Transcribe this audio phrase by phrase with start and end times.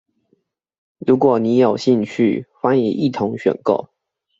[0.97, 3.91] 如果你也有興趣，歡迎一同選購。